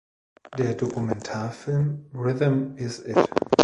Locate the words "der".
0.57-0.73